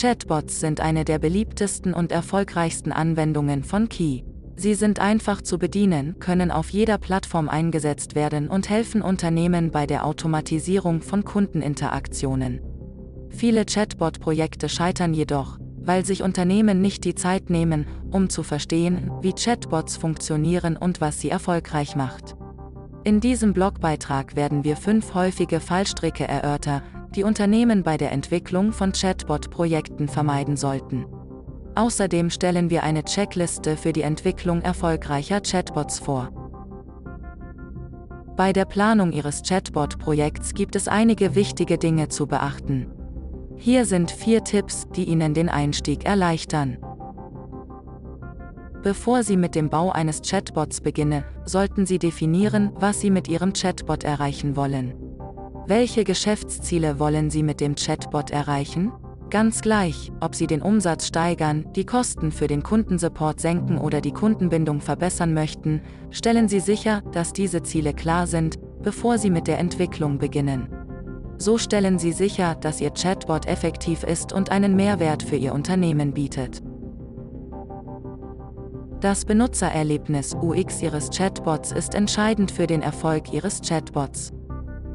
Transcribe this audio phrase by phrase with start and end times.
[0.00, 4.22] Chatbots sind eine der beliebtesten und erfolgreichsten Anwendungen von Key.
[4.54, 9.86] Sie sind einfach zu bedienen, können auf jeder Plattform eingesetzt werden und helfen Unternehmen bei
[9.88, 12.60] der Automatisierung von Kundeninteraktionen.
[13.28, 19.32] Viele Chatbot-Projekte scheitern jedoch, weil sich Unternehmen nicht die Zeit nehmen, um zu verstehen, wie
[19.32, 22.36] Chatbots funktionieren und was sie erfolgreich macht.
[23.02, 26.82] In diesem Blogbeitrag werden wir fünf häufige Fallstricke erörtern,
[27.14, 31.06] die Unternehmen bei der Entwicklung von Chatbot-Projekten vermeiden sollten.
[31.74, 36.30] Außerdem stellen wir eine Checkliste für die Entwicklung erfolgreicher Chatbots vor.
[38.36, 42.86] Bei der Planung Ihres Chatbot-Projekts gibt es einige wichtige Dinge zu beachten.
[43.56, 46.78] Hier sind vier Tipps, die Ihnen den Einstieg erleichtern.
[48.82, 53.52] Bevor Sie mit dem Bau eines Chatbots beginnen, sollten Sie definieren, was Sie mit Ihrem
[53.52, 55.07] Chatbot erreichen wollen.
[55.68, 58.90] Welche Geschäftsziele wollen Sie mit dem Chatbot erreichen?
[59.28, 64.12] Ganz gleich, ob Sie den Umsatz steigern, die Kosten für den Kundensupport senken oder die
[64.12, 69.58] Kundenbindung verbessern möchten, stellen Sie sicher, dass diese Ziele klar sind, bevor Sie mit der
[69.58, 70.68] Entwicklung beginnen.
[71.36, 76.14] So stellen Sie sicher, dass Ihr Chatbot effektiv ist und einen Mehrwert für Ihr Unternehmen
[76.14, 76.62] bietet.
[79.00, 84.32] Das Benutzererlebnis UX Ihres Chatbots ist entscheidend für den Erfolg Ihres Chatbots.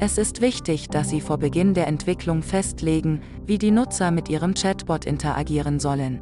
[0.00, 4.54] Es ist wichtig, dass Sie vor Beginn der Entwicklung festlegen, wie die Nutzer mit Ihrem
[4.54, 6.20] Chatbot interagieren sollen.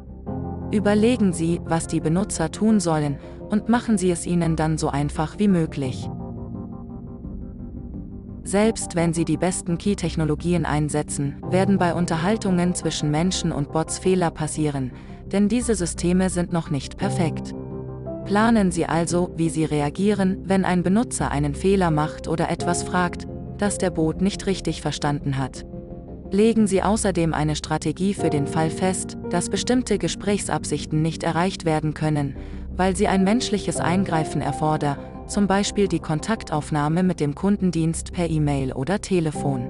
[0.71, 3.19] Überlegen Sie, was die Benutzer tun sollen,
[3.49, 6.09] und machen Sie es ihnen dann so einfach wie möglich.
[8.43, 14.31] Selbst wenn Sie die besten Key-Technologien einsetzen, werden bei Unterhaltungen zwischen Menschen und Bots Fehler
[14.31, 14.91] passieren,
[15.27, 17.53] denn diese Systeme sind noch nicht perfekt.
[18.25, 23.27] Planen Sie also, wie Sie reagieren, wenn ein Benutzer einen Fehler macht oder etwas fragt,
[23.57, 25.65] das der Bot nicht richtig verstanden hat.
[26.31, 31.93] Legen Sie außerdem eine Strategie für den Fall fest, dass bestimmte Gesprächsabsichten nicht erreicht werden
[31.93, 32.35] können,
[32.75, 34.97] weil sie ein menschliches Eingreifen erfordern,
[35.27, 39.67] zum Beispiel die Kontaktaufnahme mit dem Kundendienst per E-Mail oder Telefon.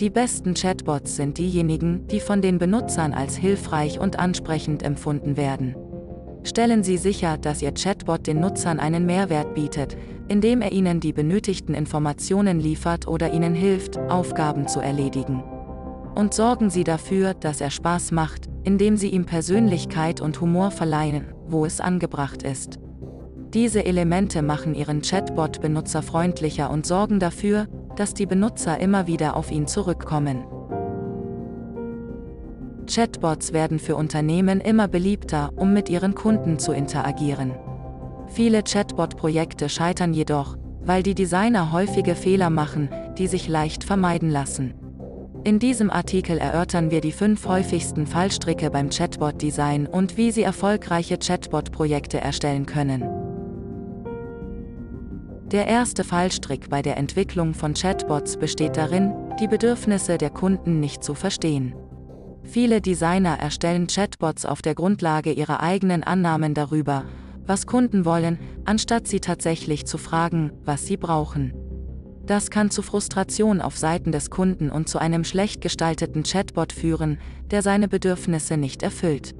[0.00, 5.76] Die besten Chatbots sind diejenigen, die von den Benutzern als hilfreich und ansprechend empfunden werden.
[6.44, 9.96] Stellen Sie sicher, dass Ihr Chatbot den Nutzern einen Mehrwert bietet,
[10.28, 15.42] indem er ihnen die benötigten Informationen liefert oder ihnen hilft, Aufgaben zu erledigen.
[16.14, 21.32] Und sorgen Sie dafür, dass er Spaß macht, indem Sie ihm Persönlichkeit und Humor verleihen,
[21.48, 22.78] wo es angebracht ist.
[23.54, 29.50] Diese Elemente machen Ihren Chatbot benutzerfreundlicher und sorgen dafür, dass die Benutzer immer wieder auf
[29.50, 30.44] ihn zurückkommen.
[32.86, 37.52] Chatbots werden für Unternehmen immer beliebter, um mit ihren Kunden zu interagieren.
[38.28, 44.74] Viele Chatbot-Projekte scheitern jedoch, weil die Designer häufige Fehler machen, die sich leicht vermeiden lassen.
[45.44, 51.18] In diesem Artikel erörtern wir die fünf häufigsten Fallstricke beim Chatbot-Design und wie Sie erfolgreiche
[51.18, 53.04] Chatbot-Projekte erstellen können.
[55.52, 61.04] Der erste Fallstrick bei der Entwicklung von Chatbots besteht darin, die Bedürfnisse der Kunden nicht
[61.04, 61.74] zu verstehen.
[62.44, 67.04] Viele Designer erstellen Chatbots auf der Grundlage ihrer eigenen Annahmen darüber,
[67.46, 71.52] was Kunden wollen, anstatt sie tatsächlich zu fragen, was sie brauchen.
[72.26, 77.18] Das kann zu Frustration auf Seiten des Kunden und zu einem schlecht gestalteten Chatbot führen,
[77.50, 79.34] der seine Bedürfnisse nicht erfüllt.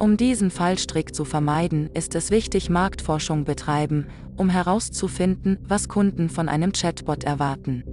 [0.00, 4.06] Um diesen Fallstrick zu vermeiden, ist es wichtig, Marktforschung betreiben,
[4.36, 7.84] um herauszufinden, was Kunden von einem Chatbot erwarten.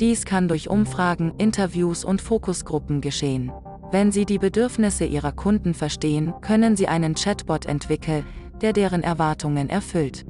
[0.00, 3.52] Dies kann durch Umfragen, Interviews und Fokusgruppen geschehen.
[3.92, 8.24] Wenn Sie die Bedürfnisse Ihrer Kunden verstehen, können Sie einen Chatbot entwickeln,
[8.60, 10.24] der deren Erwartungen erfüllt.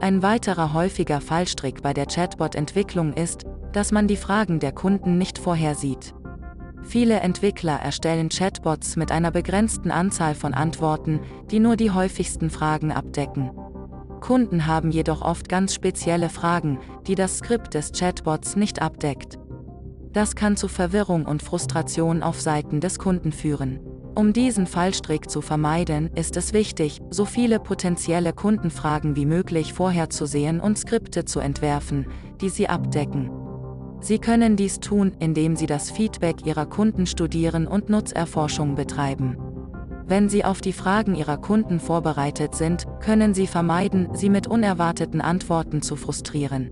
[0.00, 5.38] Ein weiterer häufiger Fallstrick bei der Chatbot-Entwicklung ist, dass man die Fragen der Kunden nicht
[5.38, 6.14] vorhersieht.
[6.82, 12.92] Viele Entwickler erstellen Chatbots mit einer begrenzten Anzahl von Antworten, die nur die häufigsten Fragen
[12.92, 13.52] abdecken.
[14.20, 19.38] Kunden haben jedoch oft ganz spezielle Fragen, die das Skript des Chatbots nicht abdeckt.
[20.12, 23.80] Das kann zu Verwirrung und Frustration auf Seiten des Kunden führen.
[24.14, 30.60] Um diesen Fallstrick zu vermeiden, ist es wichtig, so viele potenzielle Kundenfragen wie möglich vorherzusehen
[30.60, 32.06] und Skripte zu entwerfen,
[32.42, 33.30] die sie abdecken.
[34.00, 39.38] Sie können dies tun, indem Sie das Feedback Ihrer Kunden studieren und Nutzerforschung betreiben.
[40.06, 45.20] Wenn Sie auf die Fragen Ihrer Kunden vorbereitet sind, können Sie vermeiden, sie mit unerwarteten
[45.20, 46.70] Antworten zu frustrieren.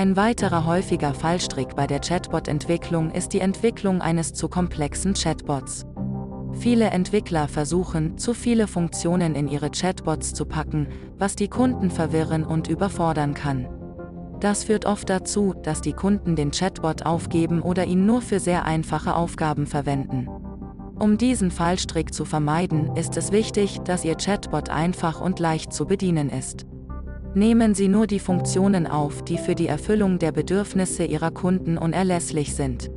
[0.00, 5.84] Ein weiterer häufiger Fallstrick bei der Chatbot-Entwicklung ist die Entwicklung eines zu komplexen Chatbots.
[6.54, 10.88] Viele Entwickler versuchen, zu viele Funktionen in ihre Chatbots zu packen,
[11.18, 13.68] was die Kunden verwirren und überfordern kann.
[14.40, 18.64] Das führt oft dazu, dass die Kunden den Chatbot aufgeben oder ihn nur für sehr
[18.64, 20.28] einfache Aufgaben verwenden.
[20.98, 25.84] Um diesen Fallstrick zu vermeiden, ist es wichtig, dass Ihr Chatbot einfach und leicht zu
[25.84, 26.64] bedienen ist.
[27.34, 32.56] Nehmen Sie nur die Funktionen auf, die für die Erfüllung der Bedürfnisse Ihrer Kunden unerlässlich
[32.56, 32.90] sind.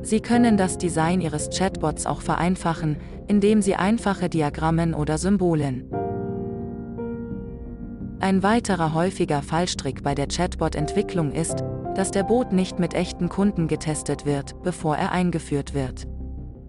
[0.00, 2.96] Sie können das Design Ihres Chatbots auch vereinfachen,
[3.28, 5.90] indem Sie einfache Diagrammen oder Symbolen.
[8.18, 11.62] Ein weiterer häufiger Fallstrick bei der Chatbot-Entwicklung ist,
[11.94, 16.06] dass der Bot nicht mit echten Kunden getestet wird, bevor er eingeführt wird.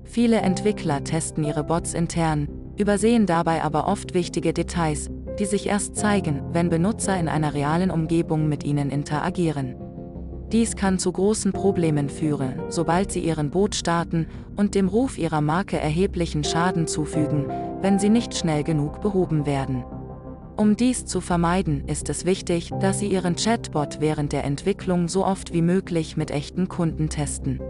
[0.03, 5.95] Viele Entwickler testen ihre Bots intern, übersehen dabei aber oft wichtige Details, die sich erst
[5.95, 9.75] zeigen, wenn Benutzer in einer realen Umgebung mit ihnen interagieren.
[10.51, 15.41] Dies kann zu großen Problemen führen, sobald sie ihren Boot starten und dem Ruf ihrer
[15.41, 17.47] Marke erheblichen Schaden zufügen,
[17.81, 19.83] wenn sie nicht schnell genug behoben werden.
[20.57, 25.23] Um dies zu vermeiden, ist es wichtig, dass Sie Ihren Chatbot während der Entwicklung so
[25.23, 27.61] oft wie möglich mit echten Kunden testen.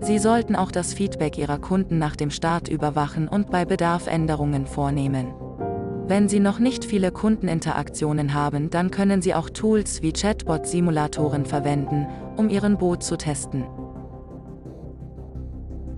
[0.00, 4.66] Sie sollten auch das Feedback Ihrer Kunden nach dem Start überwachen und bei Bedarf Änderungen
[4.66, 5.32] vornehmen.
[6.08, 12.06] Wenn Sie noch nicht viele Kundeninteraktionen haben, dann können Sie auch Tools wie Chatbot-Simulatoren verwenden,
[12.38, 13.66] um Ihren Bot zu testen.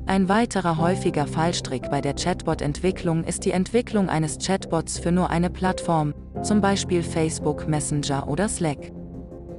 [0.07, 5.49] Ein weiterer häufiger Fallstrick bei der Chatbot-Entwicklung ist die Entwicklung eines Chatbots für nur eine
[5.49, 6.12] Plattform,
[6.43, 8.91] zum Beispiel Facebook Messenger oder Slack.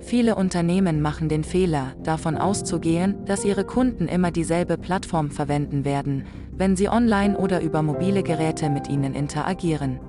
[0.02, 6.26] Viele Unternehmen machen den Fehler, davon auszugehen, dass ihre Kunden immer dieselbe Plattform verwenden werden,
[6.52, 10.02] wenn sie online oder über mobile Geräte mit ihnen interagieren.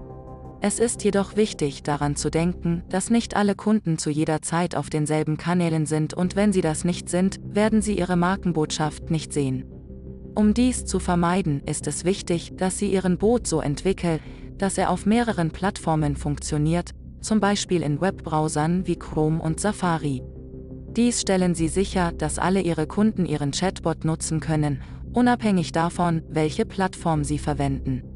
[0.64, 4.90] Es ist jedoch wichtig daran zu denken, dass nicht alle Kunden zu jeder Zeit auf
[4.90, 9.64] denselben Kanälen sind und wenn sie das nicht sind, werden sie ihre Markenbotschaft nicht sehen.
[10.36, 14.20] Um dies zu vermeiden, ist es wichtig, dass Sie Ihren Boot so entwickeln,
[14.56, 20.22] dass er auf mehreren Plattformen funktioniert, zum Beispiel in Webbrowsern wie Chrome und Safari.
[20.96, 24.80] Dies stellen Sie sicher, dass alle Ihre Kunden Ihren Chatbot nutzen können,
[25.12, 28.11] unabhängig davon, welche Plattform Sie verwenden.